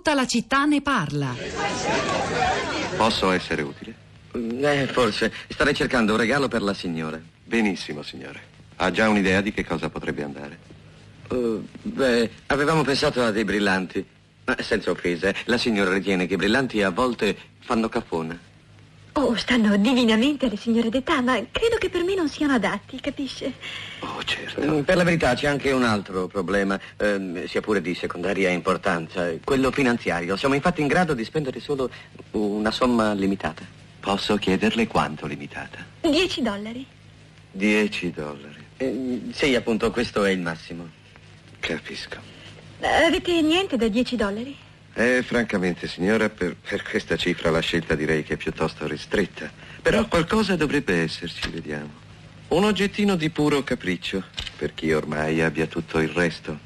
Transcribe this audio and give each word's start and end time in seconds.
Tutta 0.00 0.14
la 0.14 0.26
città 0.26 0.64
ne 0.64 0.80
parla. 0.80 1.36
Posso 2.96 3.30
essere 3.32 3.60
utile? 3.60 3.94
Eh, 4.32 4.86
forse. 4.86 5.30
Starei 5.46 5.74
cercando 5.74 6.12
un 6.12 6.18
regalo 6.18 6.48
per 6.48 6.62
la 6.62 6.72
signora. 6.72 7.20
Benissimo, 7.44 8.00
signore. 8.02 8.40
Ha 8.76 8.90
già 8.90 9.10
un'idea 9.10 9.42
di 9.42 9.52
che 9.52 9.62
cosa 9.62 9.90
potrebbe 9.90 10.22
andare? 10.22 10.58
Uh, 11.28 11.62
beh, 11.82 12.30
avevamo 12.46 12.80
pensato 12.80 13.22
a 13.22 13.30
dei 13.30 13.44
brillanti. 13.44 14.02
Ma 14.46 14.56
senza 14.62 14.90
offese, 14.90 15.34
la 15.44 15.58
signora 15.58 15.92
ritiene 15.92 16.26
che 16.26 16.32
i 16.32 16.38
brillanti 16.38 16.80
a 16.80 16.88
volte 16.88 17.36
fanno 17.58 17.90
cafona. 17.90 18.38
Oh, 19.14 19.34
stanno 19.36 19.76
divinamente 19.76 20.46
alle 20.46 20.56
signore 20.56 20.88
d'età, 20.88 21.20
ma 21.20 21.34
credo 21.50 21.76
che 21.78 21.90
per 21.90 22.04
me 22.04 22.14
non 22.14 22.28
siano 22.28 22.54
adatti, 22.54 23.00
capisce? 23.00 23.54
Oh, 24.00 24.22
certo. 24.22 24.60
Per 24.60 24.96
la 24.96 25.02
verità 25.02 25.34
c'è 25.34 25.48
anche 25.48 25.72
un 25.72 25.82
altro 25.82 26.28
problema, 26.28 26.78
ehm, 26.96 27.46
sia 27.46 27.60
pure 27.60 27.80
di 27.80 27.94
secondaria 27.94 28.50
importanza, 28.50 29.28
quello 29.42 29.70
finanziario. 29.72 30.36
Siamo 30.36 30.54
infatti 30.54 30.80
in 30.80 30.86
grado 30.86 31.14
di 31.14 31.24
spendere 31.24 31.58
solo 31.60 31.90
una 32.32 32.70
somma 32.70 33.12
limitata. 33.12 33.62
Posso 33.98 34.36
chiederle 34.36 34.86
quanto 34.86 35.26
limitata? 35.26 35.84
Dieci 36.00 36.40
dollari. 36.40 36.86
10 37.52 38.10
dollari. 38.12 38.64
Eh, 38.76 39.20
sì, 39.32 39.54
appunto, 39.54 39.90
questo 39.90 40.24
è 40.24 40.30
il 40.30 40.40
massimo. 40.40 40.88
Capisco. 41.58 42.16
Avete 42.80 43.42
niente 43.42 43.76
da 43.76 43.88
dieci 43.88 44.16
dollari? 44.16 44.56
Eh, 45.00 45.22
francamente, 45.22 45.88
signora, 45.88 46.28
per, 46.28 46.56
per 46.56 46.82
questa 46.82 47.16
cifra 47.16 47.48
la 47.48 47.60
scelta 47.60 47.94
direi 47.94 48.22
che 48.22 48.34
è 48.34 48.36
piuttosto 48.36 48.86
ristretta. 48.86 49.50
Però 49.80 50.06
qualcosa 50.06 50.56
dovrebbe 50.56 51.00
esserci, 51.00 51.48
vediamo. 51.48 51.88
Un 52.48 52.64
oggettino 52.64 53.16
di 53.16 53.30
puro 53.30 53.62
capriccio, 53.62 54.22
per 54.58 54.74
chi 54.74 54.92
ormai 54.92 55.40
abbia 55.40 55.66
tutto 55.66 56.00
il 56.00 56.10
resto. 56.10 56.58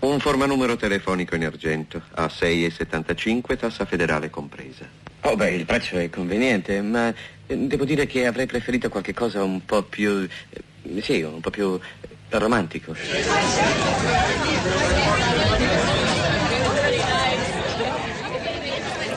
Un 0.00 0.20
formanumero 0.20 0.76
telefonico 0.76 1.34
in 1.34 1.46
argento, 1.46 2.02
a 2.16 2.26
6,75, 2.26 3.56
tassa 3.56 3.86
federale 3.86 4.28
compresa. 4.28 4.86
Oh, 5.22 5.34
beh, 5.34 5.52
il 5.52 5.64
prezzo 5.64 5.96
è 5.96 6.10
conveniente, 6.10 6.82
ma 6.82 7.14
eh, 7.46 7.56
devo 7.56 7.86
dire 7.86 8.04
che 8.04 8.26
avrei 8.26 8.44
preferito 8.44 8.90
qualche 8.90 9.14
cosa 9.14 9.42
un 9.42 9.64
po' 9.64 9.84
più... 9.84 10.28
eh, 10.50 11.00
sì, 11.00 11.22
un 11.22 11.40
po' 11.40 11.48
più 11.48 11.80
romantico. 12.28 12.94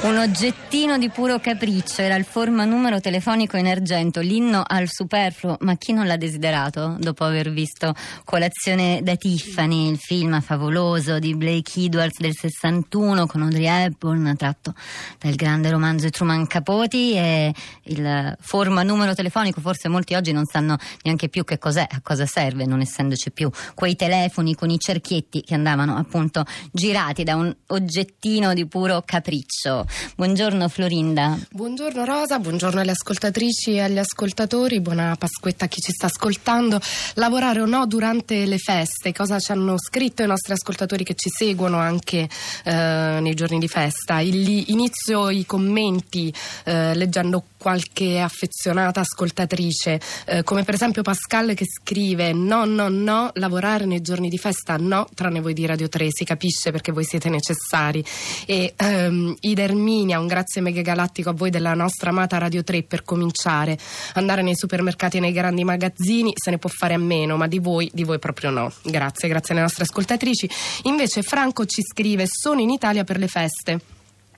Un 0.06 0.18
oggettino 0.18 1.00
di 1.00 1.10
puro 1.10 1.40
capriccio 1.40 2.04
era 2.04 2.14
il 2.14 2.26
forma 2.26 2.64
numero 2.64 3.00
telefonico 3.00 3.58
in 3.58 3.66
argento, 3.66 4.20
l'inno 4.20 4.62
al 4.64 4.88
superfluo, 4.88 5.58
ma 5.62 5.78
chi 5.78 5.94
non 5.94 6.06
l'ha 6.06 6.16
desiderato 6.16 6.96
dopo 7.00 7.24
aver 7.24 7.50
visto 7.50 7.92
Colazione 8.24 9.02
da 9.02 9.16
Tiffany, 9.16 9.90
il 9.90 9.98
film 9.98 10.40
favoloso 10.42 11.18
di 11.18 11.36
Blake 11.36 11.82
Edwards 11.82 12.20
del 12.20 12.36
61 12.36 13.26
con 13.26 13.42
Audrey 13.42 13.66
Hepburn 13.66 14.36
tratto 14.38 14.76
dal 15.18 15.34
grande 15.34 15.72
romanzo 15.72 16.08
Truman 16.12 16.46
Capote 16.46 16.98
e 16.98 17.54
il 17.86 18.38
forma 18.40 18.84
numero 18.84 19.16
telefonico, 19.16 19.60
forse 19.60 19.90
molti 19.90 20.14
oggi 20.14 20.32
non 20.32 20.46
sanno 20.46 20.78
neanche 21.02 21.30
più 21.30 21.44
che 21.44 21.58
cos'è, 21.58 21.88
a 21.90 22.02
cosa 22.04 22.28
serve, 22.28 22.68
non 22.68 22.80
essendoci 22.80 23.32
più 23.32 23.50
quei 23.74 23.96
telefoni 23.96 24.54
con 24.54 24.70
i 24.70 24.78
cerchietti 24.78 25.42
che 25.42 25.56
andavano 25.56 25.98
appunto 25.98 26.46
girati 26.72 27.24
da 27.24 27.36
un 27.36 27.52
oggettino 27.70 28.54
di 28.54 28.68
puro 28.68 29.02
capriccio. 29.04 29.94
Buongiorno 30.16 30.68
Florinda. 30.68 31.38
Buongiorno 31.52 32.06
Rosa, 32.06 32.40
buongiorno 32.40 32.80
alle 32.82 32.92
ascoltatrici 32.92 33.74
e 33.74 33.82
agli 33.82 33.98
ascoltatori, 33.98 34.80
buona 34.80 35.16
Pasquetta 35.18 35.66
a 35.66 35.68
chi 35.68 35.82
ci 35.82 35.92
sta 35.92 36.08
ascoltando. 36.08 36.80
Lavorare 37.16 37.62
o 37.62 37.66
no 37.66 37.86
durante 37.86 38.46
le 38.46 38.58
feste, 38.58 39.14
cosa 39.14 39.40
ci 39.40 39.52
hanno 39.52 39.78
scritto 39.78 40.24
i 40.24 40.28
nostri 40.28 40.54
ascoltatori 40.54 41.04
che 41.04 41.16
ci 41.16 41.30
seguono 41.30 41.78
anche 41.78 42.30
eh, 42.64 43.18
nei 43.22 43.34
giorni 43.34 43.60
di 43.60 43.68
festa? 43.68 44.20
Il- 44.20 44.70
inizio 44.70 45.30
i 45.30 45.46
commenti 45.46 46.34
eh, 46.66 46.94
leggendo 46.96 47.44
qualche 47.66 48.20
affezionata 48.20 49.00
ascoltatrice, 49.00 50.00
eh, 50.26 50.44
come 50.44 50.64
per 50.64 50.76
esempio 50.76 51.02
Pascal 51.02 51.56
che 51.56 51.66
scrive 51.66 52.32
no, 52.32 52.64
no, 52.64 52.90
no, 52.90 53.32
lavorare 53.34 53.86
nei 53.86 54.02
giorni 54.02 54.30
di 54.30 54.38
festa 54.38 54.78
no, 54.78 55.08
tranne 55.16 55.42
voi 55.42 55.56
di 55.56 55.66
Radio 55.66 55.90
3, 55.90 56.10
si 56.12 56.26
capisce 56.26 56.70
perché 56.70 56.92
voi 56.92 57.06
siete 57.06 57.28
necessari. 57.28 58.06
E 58.46 58.76
ehm, 58.76 59.36
Ida 59.40 59.66
un 59.66 60.28
grazie 60.28 60.62
mega 60.62 60.84
galattico 60.84 61.32
a 61.32 61.34
voi 61.34 61.50
della 61.50 61.74
nostra 61.74 62.12
amata 62.12 62.38
Radio 62.38 62.64
3 62.64 62.84
per 62.84 63.04
cominciare. 63.04 63.80
Andare 64.14 64.44
nei 64.44 64.56
supermercati 64.56 65.18
e 65.18 65.22
nei 65.22 65.32
grandi 65.32 65.64
magazzini 65.64 66.34
se 66.36 66.52
ne 66.52 66.60
può 66.60 66.70
fare 66.70 66.94
a 66.94 67.00
meno, 67.00 67.36
ma 67.36 67.48
di 67.48 67.58
voi, 67.58 67.90
di 67.92 68.04
voi 68.04 68.20
proprio 68.20 68.52
no. 68.52 68.72
Grazie, 68.84 69.28
grazie 69.28 69.56
alle 69.56 69.64
nostre 69.64 69.86
ascoltatrici. 69.86 70.48
Invece 70.84 71.24
Franco 71.24 71.66
ci 71.66 71.82
scrive 71.82 72.26
sono 72.28 72.62
in 72.62 72.70
Italia 72.70 73.04
per 73.04 73.18
le 73.18 73.28
feste. 73.28 73.95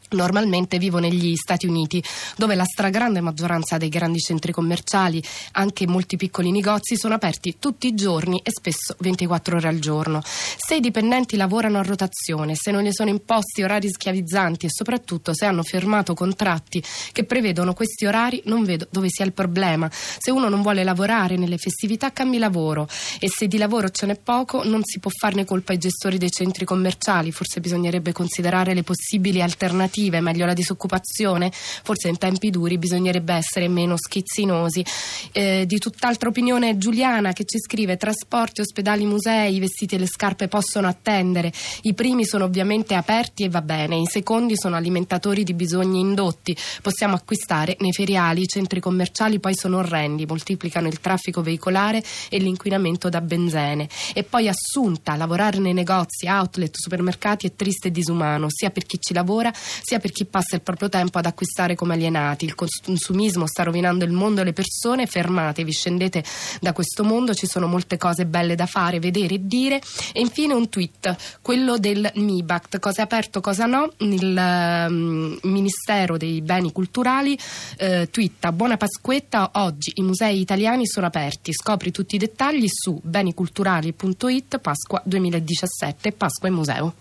Normalmente 0.10 0.78
vivo 0.78 1.00
negli 1.00 1.36
Stati 1.36 1.68
Uniti, 1.68 2.02
dove 2.38 2.56
la 2.56 2.64
stragrande 2.64 3.20
maggioranza 3.20 3.78
dei 3.78 3.90
grandi 3.90 4.20
centri 4.20 4.54
commerciali, 4.54 5.22
anche 5.54 5.86
molti 5.86 6.16
piccoli 6.16 6.50
negozi, 6.52 6.96
sono 6.96 7.16
aperti 7.16 7.58
tutti 7.60 7.88
i 7.88 7.94
giorni 7.94 8.40
e 8.42 8.52
spesso 8.52 8.96
24 9.00 9.58
ore 9.58 9.68
al 9.68 9.80
giorno. 9.80 10.22
Se 10.24 10.76
i 10.76 10.80
dipendenti 10.80 11.36
lavorano 11.36 11.80
a 11.80 11.82
rotazione, 11.82 12.56
se 12.56 12.72
non 12.72 12.84
gli 12.84 12.92
sono 12.92 13.10
imposti 13.10 13.64
orari 13.64 13.90
schiavizzanti 13.90 14.66
e 14.66 14.70
soprattutto 14.70 15.34
se 15.34 15.46
hanno 15.46 15.62
firmato 15.62 16.14
contratti 16.14 16.82
che 17.12 17.26
prevedono 17.26 17.74
questi 17.74 18.06
orari, 18.06 18.42
non 18.46 18.64
vedo 18.64 18.88
dove 18.90 19.10
sia 19.10 19.26
il 19.26 19.34
problema. 19.34 19.90
Se 19.92 20.32
uno 20.32 20.48
non 20.48 20.62
vuole 20.62 20.86
lavorare 20.86 21.36
nelle 21.36 21.58
festività, 21.58 22.14
cambi 22.14 22.38
lavoro 22.38 22.88
e 23.20 23.28
se 23.28 23.48
di 23.48 23.58
lavoro 23.58 23.90
ce 23.90 24.06
n'è 24.06 24.16
poco, 24.16 24.64
non 24.64 24.84
si 24.86 25.00
può 25.00 25.12
farne 25.12 25.44
colpa 25.44 25.74
ai 25.74 25.80
gestori 25.80 26.18
dei 26.18 26.32
centri 26.32 26.64
commerciali. 26.64 27.34
Forse 27.34 27.60
bisognerebbe 27.60 28.14
considerare 28.14 28.74
le 28.74 28.84
possibili 28.84 29.42
alternative, 29.42 29.96
meglio 30.22 30.46
la 30.46 30.54
disoccupazione. 30.54 31.52
Forse 31.52 32.08
in 32.08 32.18
tempi 32.18 32.50
duri 32.50 32.78
bisognerebbe 32.78 33.34
essere 33.34 33.68
meno 33.68 33.96
schizzinosi. 33.98 34.86
Eh, 35.32 35.66
di 35.66 35.78
tutt'altra 35.80 36.30
opinione 36.30 36.78
Giuliana 36.78 37.34
che 37.34 37.44
ci 37.46 37.60
scrive 37.60 37.98
trasporti, 37.98 38.62
ospedali, 38.62 39.06
musei, 39.06 39.56
i 39.56 39.60
vestiti 39.60 39.96
e 39.96 39.98
le 39.98 40.08
scarpe 40.08 40.48
possono 40.48 40.88
attendere. 40.88 41.52
I 41.82 41.94
primi 41.94 42.26
sono 42.26 42.46
ovviamente 42.46 42.94
aperti 42.94 43.44
e 43.44 43.50
va 43.50 43.62
bene, 43.62 43.98
i 43.98 44.06
secondi 44.06 44.56
sono 44.56 44.76
alimentatori 44.76 45.44
di 45.44 45.54
bisogni 45.54 46.00
indotti. 46.00 46.56
Possiamo 46.82 47.16
acquistare 47.16 47.76
nei 47.80 47.94
feriali, 47.94 48.42
i 48.42 48.48
centri 48.48 48.80
commerciali 48.80 49.40
poi 49.40 49.56
sono 49.56 49.78
orrendi, 49.78 50.26
moltiplicano 50.26 50.88
il 50.88 51.00
traffico 51.00 51.42
veicolare 51.42 52.04
e 52.30 52.38
l'inquinamento 52.38 53.10
da 53.10 53.22
benzene. 53.22 53.90
E 54.14 54.24
poi 54.24 54.48
assunta, 54.48 55.16
lavorare 55.16 55.60
nei 55.60 55.74
negozi, 55.74 56.28
outlet, 56.28 56.76
supermercati 56.76 57.48
è 57.48 57.56
triste 57.56 57.88
e 57.88 57.92
disumano, 57.92 58.48
sia 58.50 58.70
per 58.70 58.86
chi 58.86 59.00
ci 59.00 59.14
lavora 59.14 59.52
sia 59.88 60.00
per 60.00 60.12
chi 60.12 60.26
passa 60.26 60.58
il 60.58 60.62
proprio 60.62 60.90
tempo 60.90 61.18
ad 61.18 61.26
acquistare 61.26 61.74
come 61.74 61.94
alienati. 61.94 62.44
Il 62.44 62.56
consumismo 62.56 63.48
sta 63.48 63.64
rovinando 63.64 64.04
il 64.04 64.12
mondo 64.12 64.42
e 64.42 64.44
le 64.44 64.52
persone. 64.52 65.06
Fermatevi, 65.08 65.72
scendete 65.72 66.26
da 66.60 66.74
questo 66.74 67.06
mondo. 67.06 67.34
Ci 67.34 67.48
sono 67.48 67.68
molte 67.68 67.96
cose 67.96 68.26
belle 68.26 68.56
da 68.56 68.66
fare, 68.66 69.00
vedere 69.00 69.36
e 69.36 69.48
dire. 69.48 69.82
E 70.12 70.20
infine 70.20 70.54
un 70.54 70.68
tweet, 70.68 71.40
quello 71.42 71.78
del 71.78 72.12
MIBACT. 72.14 72.80
Cosa 72.80 73.00
è 73.00 73.04
aperto, 73.06 73.40
cosa 73.40 73.66
no? 73.66 73.94
Il 74.00 74.38
ehm, 74.38 75.40
Ministero 75.44 76.18
dei 76.18 76.42
Beni 76.42 76.74
Culturali 76.74 77.40
eh, 77.78 78.10
twitta 78.12 78.52
Buona 78.52 78.76
Pasquetta, 78.76 79.52
oggi 79.54 79.94
i 79.96 80.02
musei 80.02 80.42
italiani 80.42 80.86
sono 80.86 81.06
aperti. 81.06 81.54
Scopri 81.54 81.92
tutti 81.92 82.16
i 82.16 82.20
dettagli 82.20 82.68
su 82.68 83.00
beniculturali.it 83.02 84.58
Pasqua 84.60 85.02
2017 85.06 86.12
Pasqua 86.12 86.50
e 86.50 86.52
Museo. 86.52 86.94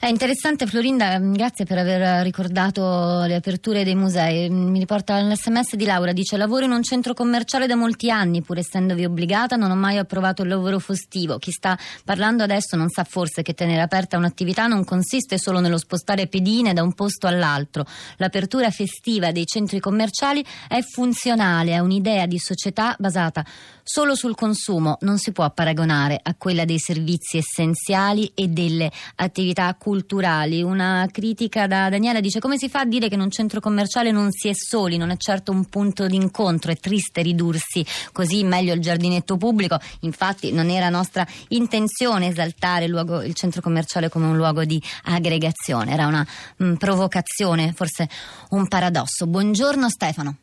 È 0.00 0.06
interessante 0.06 0.66
Florinda, 0.66 1.18
grazie 1.18 1.66
per 1.66 1.76
aver 1.76 2.22
ricordato 2.22 3.22
le 3.26 3.34
aperture 3.34 3.84
dei 3.84 3.94
musei. 3.94 4.48
Mi 4.48 4.78
riporta 4.78 5.20
l'SMS 5.20 5.76
di 5.76 5.84
Laura, 5.84 6.12
dice 6.12 6.38
lavoro 6.38 6.64
in 6.64 6.70
un 6.70 6.82
centro 6.82 7.12
commerciale 7.12 7.66
da 7.66 7.76
molti 7.76 8.10
anni, 8.10 8.40
pur 8.40 8.56
essendovi 8.56 9.04
obbligata, 9.04 9.56
non 9.56 9.70
ho 9.70 9.76
mai 9.76 9.98
approvato 9.98 10.42
il 10.42 10.48
lavoro 10.48 10.78
festivo. 10.78 11.36
Chi 11.38 11.50
sta 11.50 11.78
parlando 12.02 12.42
adesso 12.42 12.76
non 12.76 12.88
sa 12.88 13.04
forse 13.04 13.42
che 13.42 13.52
tenere 13.52 13.82
aperta 13.82 14.16
un'attività 14.16 14.66
non 14.66 14.84
consiste 14.84 15.38
solo 15.38 15.60
nello 15.60 15.76
spostare 15.78 16.28
pedine 16.28 16.72
da 16.72 16.82
un 16.82 16.94
posto 16.94 17.26
all'altro. 17.26 17.84
L'apertura 18.16 18.70
festiva 18.70 19.32
dei 19.32 19.44
centri 19.44 19.80
commerciali 19.80 20.42
è 20.66 20.80
funzionale 20.80 21.76
a 21.76 21.82
un'idea 21.82 22.24
di 22.24 22.38
società 22.38 22.96
basata 22.98 23.44
solo 23.82 24.14
sul 24.14 24.36
consumo, 24.36 24.98
non 25.00 25.18
si 25.18 25.32
può 25.32 25.50
paragonare 25.50 26.20
a 26.22 26.36
quella 26.36 26.64
dei 26.64 26.78
servizi 26.78 27.38
essenziali 27.38 28.30
e 28.36 28.46
delle 28.46 28.88
attività 29.16 29.48
culturali. 29.78 30.62
Una 30.62 31.08
critica 31.10 31.66
da 31.66 31.88
Daniela 31.88 32.20
dice 32.20 32.40
come 32.40 32.56
si 32.56 32.68
fa 32.68 32.80
a 32.80 32.84
dire 32.84 33.08
che 33.08 33.14
in 33.14 33.20
un 33.20 33.30
centro 33.30 33.60
commerciale 33.60 34.10
non 34.10 34.30
si 34.30 34.48
è 34.48 34.52
soli, 34.54 34.96
non 34.96 35.10
è 35.10 35.16
certo 35.16 35.52
un 35.52 35.66
punto 35.66 36.06
d'incontro, 36.06 36.72
è 36.72 36.76
triste 36.76 37.22
ridursi 37.22 37.84
così, 38.12 38.44
meglio 38.44 38.74
il 38.74 38.80
giardinetto 38.80 39.36
pubblico. 39.36 39.78
Infatti 40.00 40.52
non 40.52 40.70
era 40.70 40.88
nostra 40.88 41.26
intenzione 41.48 42.28
esaltare 42.28 42.84
il, 42.84 42.90
luogo, 42.90 43.22
il 43.22 43.34
centro 43.34 43.60
commerciale 43.60 44.08
come 44.08 44.26
un 44.26 44.36
luogo 44.36 44.64
di 44.64 44.82
aggregazione, 45.04 45.92
era 45.92 46.06
una 46.06 46.26
mh, 46.56 46.74
provocazione, 46.74 47.72
forse 47.72 48.08
un 48.50 48.68
paradosso. 48.68 49.26
Buongiorno 49.26 49.88
Stefano. 49.88 50.36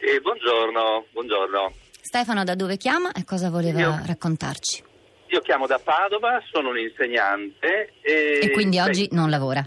Eh, 0.00 0.20
buongiorno, 0.20 1.06
buongiorno. 1.12 1.72
Stefano 2.00 2.44
da 2.44 2.54
dove 2.54 2.76
chiama 2.76 3.12
e 3.12 3.24
cosa 3.24 3.50
voleva 3.50 3.80
Io- 3.80 4.00
raccontarci? 4.04 4.84
Io 5.30 5.40
chiamo 5.40 5.66
da 5.66 5.78
Padova, 5.78 6.42
sono 6.50 6.70
un 6.70 6.78
insegnante 6.78 7.92
e, 8.00 8.40
E 8.42 8.50
quindi 8.52 8.78
beh, 8.78 8.82
oggi 8.82 9.08
non 9.12 9.28
lavora. 9.28 9.64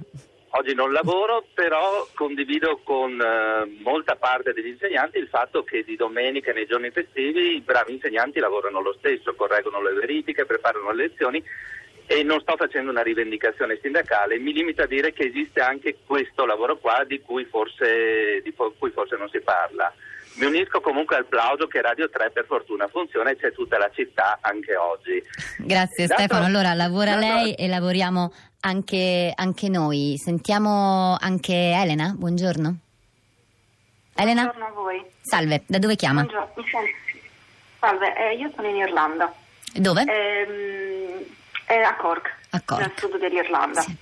oggi 0.53 0.73
non 0.73 0.91
lavoro, 0.91 1.45
però 1.53 2.07
condivido 2.15 2.79
con 2.83 3.19
eh, 3.21 3.77
molta 3.83 4.15
parte 4.15 4.53
degli 4.53 4.67
insegnanti 4.67 5.17
il 5.19 5.27
fatto 5.27 5.63
che 5.63 5.83
di 5.83 5.95
domenica 5.95 6.49
e 6.51 6.53
nei 6.53 6.65
giorni 6.65 6.89
festivi 6.89 7.55
i 7.55 7.61
bravi 7.61 7.93
insegnanti 7.93 8.39
lavorano 8.39 8.81
lo 8.81 8.95
stesso, 8.97 9.35
correggono 9.35 9.81
le 9.81 9.93
verifiche, 9.93 10.45
preparano 10.45 10.91
le 10.91 11.07
lezioni 11.07 11.43
e 12.07 12.23
non 12.23 12.41
sto 12.41 12.55
facendo 12.57 12.89
una 12.91 13.03
rivendicazione 13.03 13.77
sindacale, 13.81 14.37
mi 14.39 14.51
limito 14.51 14.81
a 14.81 14.87
dire 14.87 15.13
che 15.13 15.27
esiste 15.27 15.61
anche 15.61 15.97
questo 16.05 16.45
lavoro 16.45 16.77
qua 16.77 17.03
di 17.07 17.21
cui 17.21 17.45
forse, 17.45 18.41
di 18.43 18.53
cui 18.53 18.89
forse 18.89 19.15
non 19.15 19.29
si 19.29 19.39
parla. 19.39 19.93
Mi 20.35 20.45
unisco 20.45 20.79
comunque 20.79 21.17
al 21.17 21.25
plauso 21.25 21.67
che 21.67 21.81
Radio 21.81 22.09
3 22.09 22.31
per 22.31 22.45
fortuna 22.45 22.87
funziona 22.87 23.31
e 23.31 23.35
c'è 23.35 23.51
tutta 23.51 23.77
la 23.77 23.89
città 23.93 24.39
anche 24.41 24.75
oggi. 24.75 25.21
Grazie 25.57 26.07
dato, 26.07 26.21
Stefano, 26.21 26.45
allora 26.45 26.73
lavora 26.73 27.15
dato, 27.15 27.25
lei 27.25 27.53
e 27.53 27.67
lavoriamo 27.67 28.33
anche, 28.61 29.33
anche, 29.35 29.67
noi. 29.67 30.15
Sentiamo 30.17 31.17
anche 31.19 31.53
Elena, 31.53 32.13
buongiorno. 32.15 32.75
Elena? 34.15 34.43
Buongiorno 34.43 34.67
a 34.67 34.71
voi. 34.71 35.05
Salve, 35.21 35.63
da 35.67 35.79
dove 35.79 35.95
chiama? 35.95 36.23
Buongiorno, 36.23 36.63
Salve, 37.79 38.15
eh, 38.15 38.35
io 38.35 38.51
sono 38.55 38.67
in 38.67 38.75
Irlanda. 38.77 39.33
Dove? 39.73 40.03
Eh, 40.03 41.27
eh, 41.67 41.81
a 41.81 41.95
Cork, 41.95 42.37
a 42.51 42.61
Cork, 42.63 42.79
nel 42.81 42.91
sud 42.95 43.17
dell'Irlanda. 43.17 43.81
Sì. 43.81 43.97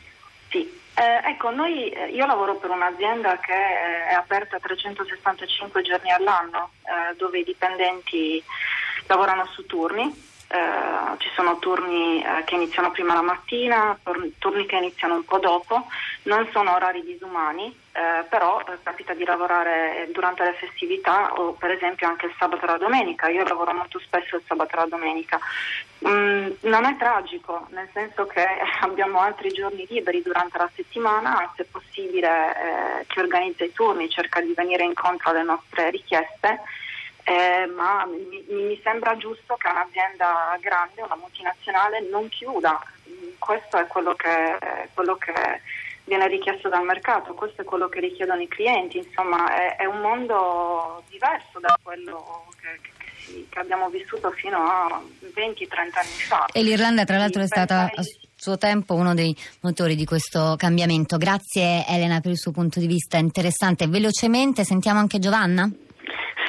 sì. 0.50 0.79
Eh, 1.00 1.30
ecco, 1.30 1.50
noi, 1.50 1.88
eh, 1.92 2.08
io 2.08 2.26
lavoro 2.26 2.58
per 2.58 2.72
un'azienda 2.72 3.40
che 3.40 3.54
è 3.54 4.14
aperta 4.14 4.60
365 4.60 5.82
giorni 5.82 6.12
all'anno, 6.12 6.72
eh, 6.84 7.16
dove 7.16 7.40
i 7.40 7.46
dipendenti 7.46 8.44
lavorano 9.08 9.46
su 9.46 9.66
turni. 9.66 10.28
Uh, 10.52 11.16
ci 11.18 11.30
sono 11.36 11.60
turni 11.60 12.26
uh, 12.26 12.44
che 12.44 12.56
iniziano 12.56 12.90
prima 12.90 13.14
la 13.14 13.22
mattina, 13.22 13.96
turni 14.40 14.66
che 14.66 14.78
iniziano 14.78 15.14
un 15.14 15.24
po' 15.24 15.38
dopo, 15.38 15.86
non 16.24 16.50
sono 16.52 16.74
orari 16.74 17.04
disumani, 17.04 17.66
uh, 17.66 18.28
però 18.28 18.64
capita 18.82 19.14
di 19.14 19.24
lavorare 19.26 20.10
durante 20.12 20.44
le 20.44 20.54
festività 20.54 21.34
o 21.34 21.54
per 21.54 21.70
esempio 21.70 22.08
anche 22.08 22.26
il 22.26 22.34
sabato 22.40 22.64
e 22.64 22.68
la 22.68 22.78
domenica. 22.78 23.30
Io 23.30 23.44
lavoro 23.44 23.74
molto 23.74 24.00
spesso 24.00 24.38
il 24.38 24.44
sabato 24.48 24.74
e 24.74 24.80
la 24.80 24.88
domenica. 24.88 25.40
Mm, 26.08 26.48
non 26.62 26.86
è 26.86 26.98
tragico, 26.98 27.68
nel 27.70 27.90
senso 27.94 28.26
che 28.26 28.44
abbiamo 28.82 29.20
altri 29.20 29.50
giorni 29.50 29.86
liberi 29.88 30.24
durante 30.24 30.58
la 30.58 30.70
settimana, 30.74 31.54
se 31.56 31.66
possibile 31.66 33.06
chi 33.06 33.20
organizza 33.20 33.66
i 33.66 33.72
turni 33.72 34.10
cerca 34.10 34.42
di 34.42 34.54
venire 34.56 34.84
incontro 34.84 35.30
alle 35.30 35.44
nostre 35.44 35.92
richieste 35.92 36.60
eh, 37.30 37.68
ma 37.68 38.06
mi, 38.08 38.44
mi, 38.48 38.80
sembra 38.84 39.16
giusto 39.16 39.54
che 39.56 39.68
un'azienda 39.68 40.58
grande, 40.60 41.04
una 41.04 41.16
multinazionale, 41.16 42.02
non 42.10 42.28
chiuda. 42.28 42.82
Questo 43.38 43.78
è 43.78 43.86
quello 43.86 44.16
che, 44.16 44.58
quello 44.96 45.16
che 45.18 45.62
viene 46.06 46.28
richiesto 46.28 46.70
dal 46.70 46.84
mercato, 46.84 47.36
questo 47.36 47.62
è 47.62 47.66
quello 47.66 47.88
che 47.88 48.00
richiedono 48.00 48.42
i 48.42 48.48
clienti, 48.48 48.98
insomma 48.98 49.54
è, 49.54 49.76
è 49.76 49.86
un 49.86 50.00
mondo 50.00 51.04
diverso 51.08 51.60
da 51.60 51.78
quello 51.84 52.48
che, 52.60 52.80
che, 52.82 53.46
che, 53.48 53.60
abbiamo 53.60 53.90
vissuto 53.90 54.32
fino 54.32 54.58
a 54.58 55.00
20-30 55.22 55.76
anni 55.76 56.22
fa. 56.28 56.48
E 56.52 56.64
l'Irlanda 56.64 57.04
tra 57.04 57.18
l'altro 57.18 57.44
è 57.44 57.48
stata 57.48 57.92
a 57.94 58.04
suo 58.36 58.58
tempo 58.58 58.96
uno 58.96 59.14
dei 59.14 59.36
motori 59.60 59.96
di 59.96 60.06
questo 60.06 60.56
cambiamento. 60.58 61.18
Grazie 61.18 61.86
Elena 61.86 62.22
per 62.22 62.32
il 62.32 62.40
suo 62.40 62.52
punto 62.52 62.80
di 62.80 62.88
vista 62.88 63.18
interessante. 63.18 63.88
Velocemente 63.88 64.64
sentiamo 64.64 64.98
anche 64.98 65.20
Giovanna. 65.20 65.70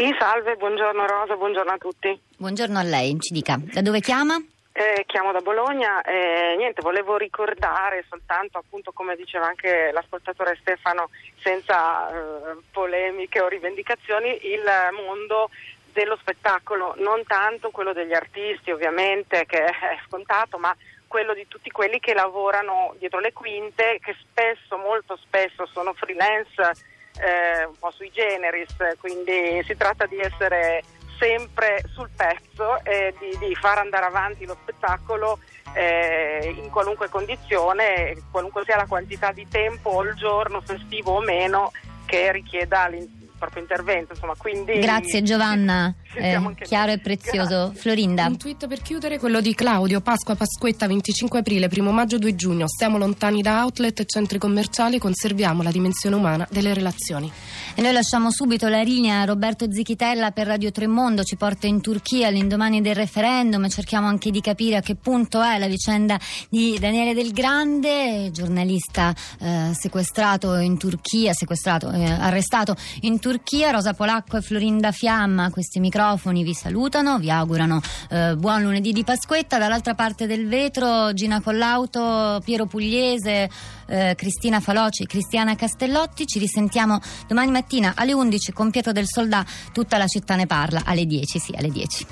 Sì, 0.00 0.17
salve, 0.19 0.56
buongiorno 0.56 1.06
Rosa, 1.06 1.37
buongiorno 1.37 1.73
a 1.73 1.76
tutti. 1.76 2.19
Buongiorno 2.38 2.79
a 2.79 2.82
lei, 2.82 3.19
ci 3.20 3.35
dica, 3.35 3.61
da 3.62 3.82
dove 3.82 4.00
chiama? 4.00 4.43
Eh, 4.73 5.05
chiamo 5.06 5.31
da 5.31 5.41
Bologna 5.41 6.00
e 6.00 6.55
niente, 6.56 6.81
volevo 6.81 7.19
ricordare 7.19 8.06
soltanto 8.08 8.56
appunto 8.56 8.93
come 8.93 9.14
diceva 9.14 9.44
anche 9.44 9.91
l'ascoltatore 9.93 10.56
Stefano 10.58 11.11
senza 11.43 12.08
eh, 12.08 12.56
polemiche 12.70 13.43
o 13.43 13.49
rivendicazioni 13.49 14.47
il 14.47 14.64
mondo 15.05 15.50
dello 15.93 16.17
spettacolo, 16.17 16.94
non 16.96 17.23
tanto 17.26 17.69
quello 17.69 17.93
degli 17.93 18.14
artisti 18.14 18.70
ovviamente 18.70 19.44
che 19.44 19.62
è 19.62 19.99
scontato, 20.06 20.56
ma 20.56 20.75
quello 21.06 21.35
di 21.35 21.46
tutti 21.46 21.70
quelli 21.70 22.00
che 22.00 22.14
lavorano 22.14 22.94
dietro 22.99 23.19
le 23.19 23.35
quinte, 23.35 23.99
che 24.00 24.17
spesso, 24.19 24.79
molto 24.79 25.19
spesso 25.19 25.67
sono 25.67 25.93
freelance 25.93 26.88
eh, 27.20 27.64
un 27.64 27.76
po' 27.78 27.90
sui 27.90 28.11
generis, 28.11 28.75
quindi 28.99 29.62
si 29.64 29.76
tratta 29.76 30.06
di 30.06 30.19
essere 30.19 30.82
sempre 31.19 31.82
sul 31.93 32.08
pezzo 32.17 32.82
e 32.82 33.14
di, 33.19 33.37
di 33.38 33.55
far 33.55 33.78
andare 33.78 34.06
avanti 34.06 34.46
lo 34.46 34.56
spettacolo 34.62 35.38
eh, 35.75 36.55
in 36.56 36.70
qualunque 36.70 37.08
condizione, 37.08 38.17
qualunque 38.31 38.64
sia 38.64 38.76
la 38.76 38.87
quantità 38.87 39.31
di 39.31 39.46
tempo 39.46 39.90
o 39.90 40.02
il 40.02 40.14
giorno, 40.14 40.62
festivo 40.62 41.17
o 41.17 41.20
meno, 41.20 41.72
che 42.06 42.32
richieda 42.32 42.87
l'interno 42.88 43.19
proprio 43.40 43.62
intervento. 43.62 44.12
Insomma, 44.12 44.34
quindi... 44.37 44.78
Grazie 44.78 45.22
Giovanna, 45.22 45.92
eh, 46.14 46.38
chiaro 46.62 46.92
e 46.92 46.98
prezioso. 46.98 47.69
Grazie. 47.69 47.81
Florinda. 47.81 48.26
Un 48.26 48.37
tweet 48.37 48.69
per 48.69 48.82
chiudere, 48.82 49.19
quello 49.19 49.40
di 49.40 49.54
Claudio, 49.54 50.00
Pasqua 50.02 50.37
Pasquetta 50.37 50.87
25 50.87 51.38
aprile, 51.38 51.69
1 51.75 51.90
maggio 51.90 52.19
2 52.19 52.34
giugno. 52.37 52.69
Stiamo 52.69 52.98
lontani 52.98 53.40
da 53.40 53.62
outlet 53.62 54.00
e 54.00 54.04
centri 54.04 54.38
commerciali, 54.38 54.98
conserviamo 54.98 55.62
la 55.62 55.70
dimensione 55.70 56.14
umana 56.14 56.46
delle 56.50 56.75
relazioni. 56.75 57.32
E 57.75 57.81
noi 57.81 57.92
lasciamo 57.92 58.31
subito 58.31 58.69
la 58.69 58.82
linea 58.82 59.22
a 59.22 59.25
Roberto 59.25 59.72
Zichitella 59.72 60.32
per 60.32 60.46
Radio 60.46 60.70
Tremondo, 60.70 61.22
ci 61.22 61.36
porta 61.36 61.66
in 61.66 61.81
Turchia 61.81 62.28
all'indomani 62.28 62.82
del 62.82 62.94
referendum 62.94 63.64
e 63.64 63.70
cerchiamo 63.70 64.06
anche 64.06 64.31
di 64.31 64.43
capire 64.43 64.76
a 64.76 64.81
che 64.81 64.96
punto 64.96 65.40
è 65.43 65.56
la 65.56 65.66
vicenda 65.66 66.20
di 66.50 66.76
Daniele 66.78 67.14
Del 67.14 67.32
Grande, 67.32 68.31
giornalista 68.32 69.14
eh, 69.40 69.70
sequestrato 69.72 70.56
in 70.56 70.76
Turchia, 70.76 71.32
sequestrato, 71.32 71.90
eh, 71.90 72.04
arrestato 72.04 72.76
in 73.00 73.19
Turchia 73.19 73.28
Turchia. 73.31 73.71
Rosa 73.71 73.94
Polacco 73.94 74.38
e 74.38 74.43
Florinda 74.43 74.91
Fiamma, 74.91 75.50
questi 75.50 75.79
microfoni 75.79 76.43
vi 76.43 76.53
salutano, 76.53 77.21
vi 77.21 77.31
augurano 77.31 77.81
eh, 78.09 78.35
buon 78.35 78.62
lunedì 78.62 78.91
di 78.91 79.05
Pasquetta. 79.05 79.56
Dall'altra 79.56 79.94
parte 79.94 80.27
del 80.27 80.49
vetro 80.49 81.12
Gina 81.12 81.41
Collauto, 81.41 82.41
Piero 82.44 82.67
Pugliese, 82.67 83.49
eh, 83.87 84.15
Cristina 84.17 84.59
Faloci, 84.59 85.06
Cristiana 85.06 85.55
Castellotti. 85.55 86.27
Ci 86.27 86.41
risentiamo 86.41 86.99
domani 87.29 87.53
mattina 87.53 87.93
alle 87.94 88.15
11 88.15 88.50
con 88.50 88.73
Pietro 88.73 88.91
del 88.91 89.06
Soldà. 89.06 89.47
Tutta 89.73 89.97
la 89.97 90.09
città 90.09 90.35
ne 90.35 90.47
parla 90.47 90.82
alle 90.85 91.06
10, 91.06 91.38
sì, 91.38 91.55
alle 91.56 91.71
10. 91.71 92.06